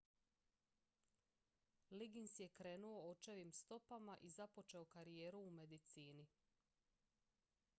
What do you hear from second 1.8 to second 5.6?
liggins je krenuo očevim stopama i započeo karijeru u